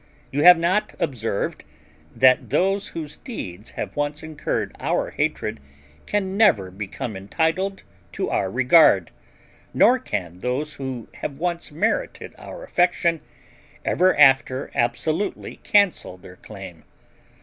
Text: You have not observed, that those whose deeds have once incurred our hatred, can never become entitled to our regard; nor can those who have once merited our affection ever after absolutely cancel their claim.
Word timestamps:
You 0.31 0.41
have 0.41 0.57
not 0.57 0.95
observed, 0.99 1.63
that 2.15 2.49
those 2.49 2.87
whose 2.87 3.17
deeds 3.17 3.69
have 3.77 3.95
once 3.95 4.23
incurred 4.23 4.75
our 4.79 5.11
hatred, 5.11 5.59
can 6.07 6.35
never 6.35 6.71
become 6.71 7.15
entitled 7.15 7.83
to 8.13 8.27
our 8.31 8.49
regard; 8.49 9.11
nor 9.75 9.99
can 9.99 10.39
those 10.39 10.73
who 10.77 11.07
have 11.19 11.37
once 11.37 11.71
merited 11.71 12.33
our 12.39 12.63
affection 12.63 13.21
ever 13.85 14.17
after 14.17 14.71
absolutely 14.73 15.57
cancel 15.57 16.17
their 16.17 16.37
claim. 16.37 16.83